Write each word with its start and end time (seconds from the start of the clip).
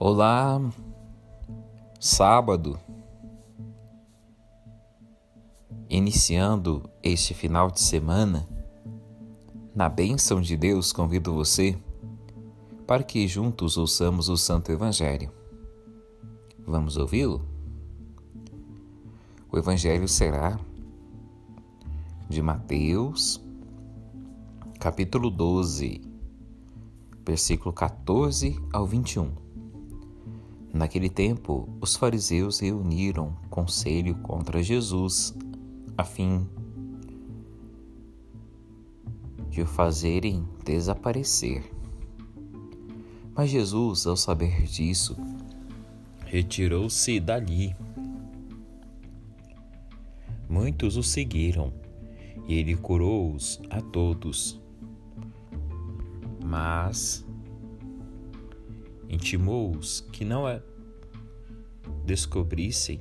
Olá, 0.00 0.60
sábado, 1.98 2.78
iniciando 5.90 6.88
este 7.02 7.34
final 7.34 7.68
de 7.68 7.80
semana, 7.80 8.46
na 9.74 9.88
bênção 9.88 10.40
de 10.40 10.56
Deus, 10.56 10.92
convido 10.92 11.34
você 11.34 11.76
para 12.86 13.02
que 13.02 13.26
juntos 13.26 13.76
ouçamos 13.76 14.28
o 14.28 14.36
Santo 14.36 14.70
Evangelho. 14.70 15.32
Vamos 16.64 16.96
ouvi-lo? 16.96 17.44
O 19.50 19.58
Evangelho 19.58 20.06
será 20.06 20.60
de 22.28 22.40
Mateus, 22.40 23.44
capítulo 24.78 25.28
12, 25.28 26.00
versículo 27.26 27.72
14 27.72 28.62
ao 28.72 28.86
21. 28.86 29.47
Naquele 30.78 31.10
tempo, 31.10 31.68
os 31.80 31.96
fariseus 31.96 32.60
reuniram 32.60 33.36
conselho 33.50 34.14
contra 34.18 34.62
Jesus, 34.62 35.34
a 35.96 36.04
fim 36.04 36.48
de 39.50 39.60
o 39.60 39.66
fazerem 39.66 40.48
desaparecer. 40.64 41.68
Mas 43.34 43.50
Jesus, 43.50 44.06
ao 44.06 44.16
saber 44.16 44.62
disso, 44.68 45.16
retirou-se 46.24 47.18
dali. 47.18 47.74
Muitos 50.48 50.96
o 50.96 51.02
seguiram 51.02 51.72
e 52.46 52.54
ele 52.54 52.76
curou-os 52.76 53.60
a 53.68 53.80
todos. 53.80 54.60
Mas 56.40 57.26
intimou-os 59.18 60.00
que 60.12 60.24
não 60.24 60.44
descobrissem 62.04 63.00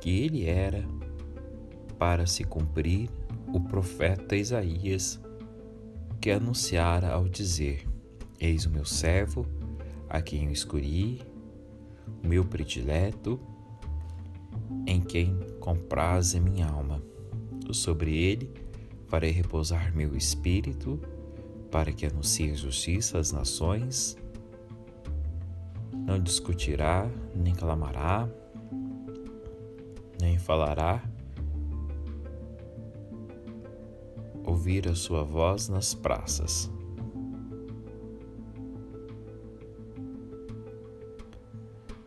que 0.00 0.20
ele 0.20 0.44
era 0.44 0.86
para 1.98 2.24
se 2.24 2.44
cumprir 2.44 3.10
o 3.52 3.60
profeta 3.60 4.36
Isaías 4.36 5.20
que 6.20 6.30
anunciara 6.30 7.10
ao 7.10 7.28
dizer: 7.28 7.84
Eis 8.38 8.64
o 8.64 8.70
meu 8.70 8.84
servo, 8.84 9.44
a 10.08 10.22
quem 10.22 10.44
eu 10.44 10.52
escolhi, 10.52 11.20
o 12.22 12.28
meu 12.28 12.44
predileto, 12.44 13.40
em 14.86 15.00
quem 15.00 15.36
compraz 15.58 16.36
a 16.36 16.40
minha 16.40 16.66
alma. 16.66 17.02
Sobre 17.72 18.16
ele 18.16 18.52
farei 19.08 19.32
repousar 19.32 19.94
meu 19.94 20.16
espírito, 20.16 21.00
para 21.70 21.90
que 21.92 22.06
anuncie 22.06 22.54
justiça 22.54 23.18
às 23.18 23.32
nações 23.32 24.16
não 26.04 26.18
discutirá, 26.18 27.08
nem 27.34 27.54
clamará, 27.54 28.28
nem 30.20 30.38
falará. 30.38 31.02
Ouvir 34.44 34.88
a 34.88 34.94
sua 34.94 35.22
voz 35.22 35.68
nas 35.68 35.94
praças. 35.94 36.70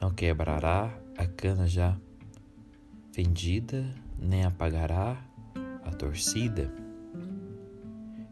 Não 0.00 0.10
quebrará 0.10 0.96
a 1.16 1.26
cana 1.26 1.66
já 1.66 1.98
fendida, 3.12 3.84
nem 4.18 4.44
apagará 4.44 5.20
a 5.84 5.90
torcida, 5.90 6.72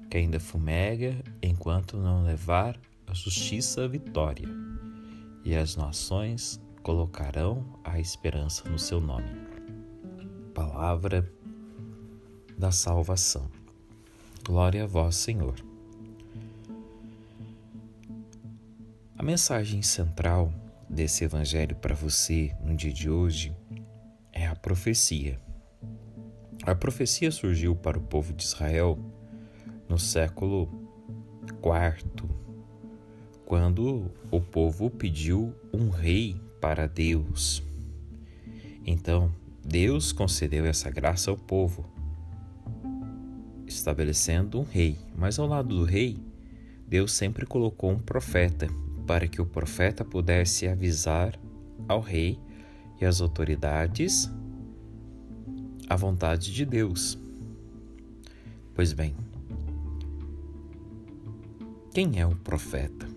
que 0.08 0.18
ainda 0.18 0.38
fumega 0.38 1.16
enquanto 1.42 1.96
não 1.96 2.22
levar 2.22 2.78
a 3.06 3.14
justiça 3.14 3.84
à 3.84 3.88
vitória 3.88 4.48
e 5.46 5.54
as 5.54 5.76
nações 5.76 6.60
colocarão 6.82 7.64
a 7.84 8.00
esperança 8.00 8.68
no 8.68 8.80
seu 8.80 9.00
nome. 9.00 9.30
Palavra 10.52 11.32
da 12.58 12.72
salvação. 12.72 13.48
Glória 14.44 14.82
a 14.82 14.86
vós, 14.88 15.14
Senhor. 15.14 15.54
A 19.16 19.22
mensagem 19.22 19.82
central 19.82 20.52
desse 20.90 21.22
evangelho 21.22 21.76
para 21.76 21.94
você 21.94 22.52
no 22.60 22.74
dia 22.74 22.92
de 22.92 23.08
hoje 23.08 23.56
é 24.32 24.48
a 24.48 24.56
profecia. 24.56 25.40
A 26.64 26.74
profecia 26.74 27.30
surgiu 27.30 27.76
para 27.76 27.96
o 27.96 28.02
povo 28.02 28.32
de 28.32 28.42
Israel 28.42 28.98
no 29.88 29.96
século 29.96 30.90
IV 31.62 32.25
quando 33.46 34.10
o 34.28 34.40
povo 34.40 34.90
pediu 34.90 35.54
um 35.72 35.88
rei 35.88 36.36
para 36.60 36.88
Deus. 36.88 37.62
Então, 38.84 39.32
Deus 39.64 40.12
concedeu 40.12 40.66
essa 40.66 40.90
graça 40.90 41.30
ao 41.30 41.36
povo, 41.36 41.86
estabelecendo 43.64 44.60
um 44.60 44.64
rei. 44.64 44.98
Mas 45.16 45.38
ao 45.38 45.46
lado 45.46 45.76
do 45.76 45.84
rei, 45.84 46.18
Deus 46.88 47.12
sempre 47.12 47.46
colocou 47.46 47.92
um 47.92 47.98
profeta, 48.00 48.66
para 49.06 49.28
que 49.28 49.40
o 49.40 49.46
profeta 49.46 50.04
pudesse 50.04 50.66
avisar 50.66 51.38
ao 51.88 52.00
rei 52.00 52.40
e 53.00 53.04
às 53.04 53.20
autoridades 53.20 54.28
a 55.88 55.94
vontade 55.94 56.52
de 56.52 56.64
Deus. 56.64 57.16
Pois 58.74 58.92
bem, 58.92 59.14
quem 61.94 62.18
é 62.18 62.26
o 62.26 62.34
profeta? 62.34 63.15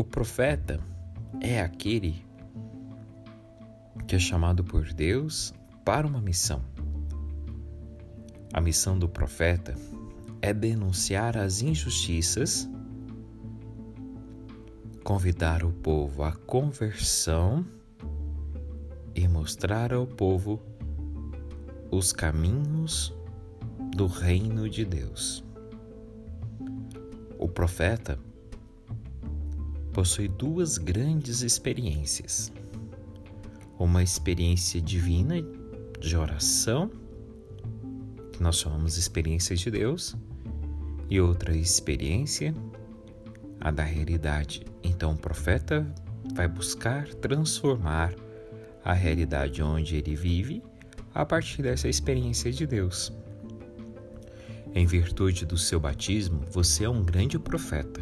O 0.00 0.04
profeta 0.04 0.80
é 1.42 1.60
aquele 1.60 2.24
que 4.08 4.16
é 4.16 4.18
chamado 4.18 4.64
por 4.64 4.94
Deus 4.94 5.52
para 5.84 6.06
uma 6.06 6.22
missão. 6.22 6.62
A 8.50 8.62
missão 8.62 8.98
do 8.98 9.06
profeta 9.06 9.74
é 10.40 10.54
denunciar 10.54 11.36
as 11.36 11.60
injustiças, 11.60 12.66
convidar 15.04 15.64
o 15.64 15.70
povo 15.70 16.22
à 16.22 16.32
conversão 16.32 17.62
e 19.14 19.28
mostrar 19.28 19.92
ao 19.92 20.06
povo 20.06 20.62
os 21.90 22.10
caminhos 22.10 23.14
do 23.94 24.06
reino 24.06 24.66
de 24.66 24.82
Deus. 24.86 25.44
O 27.38 27.46
profeta 27.46 28.18
possui 30.00 30.28
duas 30.28 30.78
grandes 30.78 31.42
experiências. 31.42 32.50
Uma 33.78 34.02
experiência 34.02 34.80
divina 34.80 35.34
de 36.00 36.16
oração, 36.16 36.90
que 38.32 38.42
nós 38.42 38.56
chamamos 38.56 38.96
experiência 38.96 39.54
de 39.54 39.70
Deus, 39.70 40.16
e 41.10 41.20
outra 41.20 41.54
experiência, 41.54 42.54
a 43.60 43.70
da 43.70 43.82
realidade. 43.82 44.64
Então 44.82 45.12
o 45.12 45.18
profeta 45.18 45.86
vai 46.34 46.48
buscar 46.48 47.06
transformar 47.16 48.14
a 48.82 48.94
realidade 48.94 49.62
onde 49.62 49.96
ele 49.96 50.16
vive 50.16 50.62
a 51.12 51.26
partir 51.26 51.60
dessa 51.60 51.90
experiência 51.90 52.50
de 52.50 52.66
Deus. 52.66 53.12
Em 54.74 54.86
virtude 54.86 55.44
do 55.44 55.58
seu 55.58 55.78
batismo, 55.78 56.40
você 56.50 56.84
é 56.84 56.88
um 56.88 57.04
grande 57.04 57.38
profeta 57.38 58.00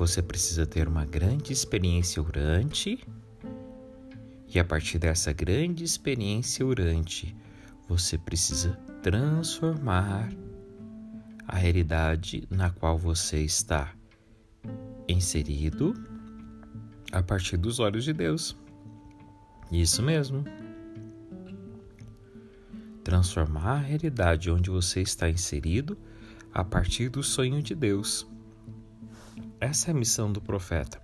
você 0.00 0.22
precisa 0.22 0.64
ter 0.64 0.88
uma 0.88 1.04
grande 1.04 1.52
experiência 1.52 2.22
orante, 2.22 3.06
e 4.48 4.58
a 4.58 4.64
partir 4.64 4.98
dessa 4.98 5.30
grande 5.30 5.84
experiência 5.84 6.64
orante, 6.64 7.36
você 7.86 8.16
precisa 8.16 8.72
transformar 9.02 10.32
a 11.46 11.54
realidade 11.54 12.48
na 12.48 12.70
qual 12.70 12.96
você 12.96 13.42
está 13.42 13.94
inserido 15.06 15.92
a 17.12 17.22
partir 17.22 17.58
dos 17.58 17.78
olhos 17.78 18.04
de 18.04 18.14
Deus. 18.14 18.56
Isso 19.70 20.02
mesmo. 20.02 20.44
Transformar 23.04 23.72
a 23.72 23.80
realidade 23.80 24.50
onde 24.50 24.70
você 24.70 25.02
está 25.02 25.28
inserido 25.28 25.98
a 26.54 26.64
partir 26.64 27.10
do 27.10 27.22
sonho 27.22 27.62
de 27.62 27.74
Deus. 27.74 28.26
Essa 29.60 29.90
é 29.90 29.92
a 29.92 29.94
missão 29.94 30.32
do 30.32 30.40
profeta. 30.40 30.98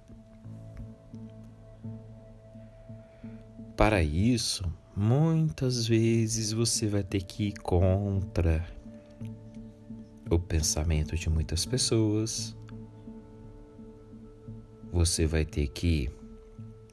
Para 3.77 4.03
isso, 4.03 4.65
muitas 4.97 5.87
vezes 5.87 6.53
você 6.53 6.89
vai 6.89 7.03
ter 7.03 7.23
que 7.23 7.49
ir 7.49 7.53
contra 7.61 8.67
o 10.31 10.39
pensamento 10.39 11.15
de 11.17 11.29
muitas 11.29 11.67
pessoas. 11.67 12.57
Você 14.91 15.27
vai 15.27 15.45
ter 15.45 15.69
que 15.69 16.11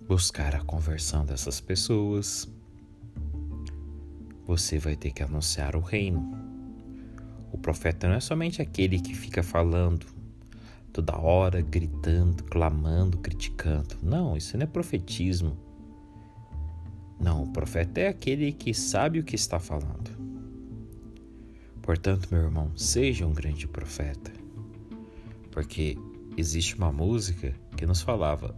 buscar 0.06 0.54
a 0.56 0.62
conversão 0.66 1.26
dessas 1.26 1.62
pessoas. 1.62 2.46
Você 4.46 4.78
vai 4.78 4.98
ter 4.98 5.14
que 5.14 5.24
anunciar 5.24 5.78
o 5.78 5.80
reino. 5.80 6.30
O 7.54 7.58
profeta 7.58 8.10
não 8.10 8.16
é 8.16 8.20
somente 8.20 8.62
aquele 8.62 9.00
que 9.00 9.16
fica 9.16 9.42
falando 9.42 10.23
toda 10.94 11.18
hora 11.18 11.60
gritando, 11.60 12.44
clamando, 12.44 13.18
criticando. 13.18 13.98
Não, 14.02 14.38
isso 14.38 14.56
não 14.56 14.64
é 14.64 14.68
profetismo. 14.68 15.58
Não, 17.20 17.44
o 17.44 17.52
profeta 17.52 18.00
é 18.00 18.08
aquele 18.08 18.52
que 18.52 18.74
sabe 18.74 19.20
o 19.20 19.24
que 19.24 19.36
está 19.36 19.60
falando. 19.60 20.12
Portanto, 21.82 22.30
meu 22.32 22.44
irmão, 22.44 22.72
seja 22.78 23.26
um 23.26 23.34
grande 23.34 23.68
profeta. 23.68 24.32
Porque 25.52 25.98
existe 26.38 26.76
uma 26.76 26.92
música 26.92 27.54
que 27.76 27.86
nos 27.86 28.02
falava: 28.02 28.56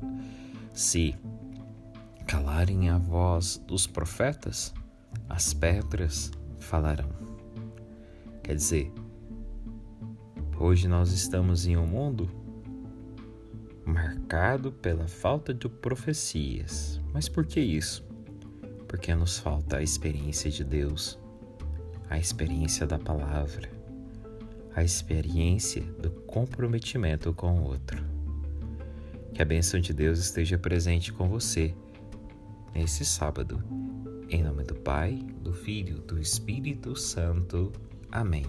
se 0.74 1.16
calarem 2.28 2.90
a 2.90 2.98
voz 2.98 3.58
dos 3.66 3.88
profetas, 3.88 4.74
as 5.30 5.54
pedras 5.54 6.32
falarão. 6.60 7.10
Quer 8.44 8.56
dizer, 8.56 8.92
hoje 10.60 10.88
nós 10.88 11.12
estamos 11.12 11.68
em 11.68 11.78
um 11.78 11.86
mundo 11.86 12.30
marcado 13.86 14.72
pela 14.72 15.08
falta 15.08 15.54
de 15.54 15.70
profecias. 15.70 17.00
Mas 17.14 17.30
por 17.30 17.46
que 17.46 17.60
isso? 17.60 18.04
Porque 18.88 19.14
nos 19.14 19.38
falta 19.38 19.78
a 19.78 19.84
experiência 19.84 20.50
de 20.50 20.64
Deus, 20.64 21.20
a 22.10 22.18
experiência 22.18 22.88
da 22.88 22.98
palavra, 22.98 23.70
a 24.76 24.84
experiência 24.84 25.82
do 25.82 26.10
comprometimento 26.10 27.34
com 27.34 27.60
o 27.60 27.64
outro. 27.64 28.04
Que 29.34 29.42
a 29.42 29.46
bênção 29.46 29.80
de 29.80 29.94
Deus 29.94 30.20
esteja 30.20 30.58
presente 30.58 31.12
com 31.12 31.28
você 31.28 31.74
nesse 32.74 33.06
sábado. 33.06 33.64
Em 34.30 34.44
nome 34.44 34.64
do 34.64 34.76
Pai, 34.76 35.20
do 35.42 35.54
Filho, 35.54 36.00
do 36.00 36.20
Espírito 36.20 36.96
Santo. 36.96 37.72
Amém. 38.12 38.46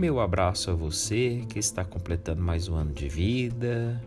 Meu 0.00 0.18
abraço 0.18 0.70
a 0.70 0.74
você 0.74 1.44
que 1.46 1.58
está 1.58 1.84
completando 1.84 2.40
mais 2.40 2.68
um 2.68 2.74
ano 2.74 2.90
de 2.90 3.06
vida, 3.06 4.02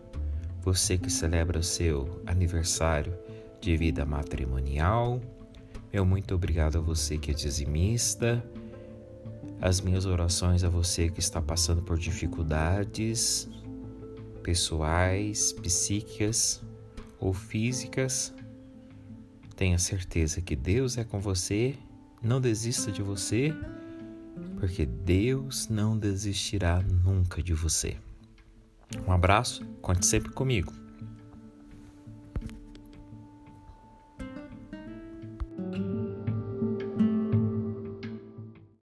você 0.59 0.97
que 0.97 1.07
celebra 1.07 1.59
o 1.59 1.63
seu 1.63 2.19
aniversário 2.25 3.15
de 3.61 3.77
vida 3.77 4.03
matrimonial. 4.03 5.21
Meu 5.93 6.03
muito 6.03 6.33
obrigado 6.33 6.79
a 6.79 6.81
você 6.81 7.15
que 7.15 7.29
é 7.29 7.33
dizimista. 7.35 8.43
As 9.61 9.81
minhas 9.81 10.07
orações 10.07 10.63
a 10.63 10.67
você 10.67 11.09
que 11.09 11.19
está 11.19 11.39
passando 11.39 11.83
por 11.83 11.99
dificuldades 11.99 13.47
pessoais, 14.41 15.53
psíquicas 15.53 16.59
ou 17.19 17.33
físicas 17.33 18.33
Tenha 19.55 19.77
certeza 19.77 20.41
que 20.41 20.55
Deus 20.55 20.97
é 20.97 21.03
com 21.03 21.19
você, 21.19 21.75
não 22.19 22.41
desista 22.41 22.91
de 22.91 23.03
você, 23.03 23.53
porque 24.63 24.85
Deus 24.85 25.67
não 25.67 25.97
desistirá 25.97 26.81
nunca 26.81 27.43
de 27.43 27.53
você. 27.53 27.97
Um 29.05 29.11
abraço, 29.11 29.65
conte 29.81 30.05
sempre 30.05 30.31
comigo. 30.31 30.71